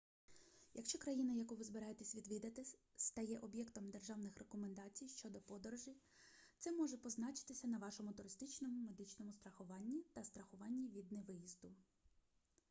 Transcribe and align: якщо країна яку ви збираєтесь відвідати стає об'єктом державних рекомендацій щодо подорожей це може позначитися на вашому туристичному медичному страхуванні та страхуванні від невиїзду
якщо 0.73 0.97
країна 0.97 1.33
яку 1.33 1.55
ви 1.55 1.63
збираєтесь 1.63 2.15
відвідати 2.15 2.63
стає 2.95 3.39
об'єктом 3.39 3.89
державних 3.89 4.37
рекомендацій 4.37 5.07
щодо 5.09 5.39
подорожей 5.39 5.95
це 6.59 6.71
може 6.71 6.97
позначитися 6.97 7.67
на 7.67 7.77
вашому 7.77 8.13
туристичному 8.13 8.87
медичному 8.89 9.33
страхуванні 9.33 10.03
та 10.13 10.23
страхуванні 10.23 10.89
від 10.89 11.11
невиїзду 11.11 11.71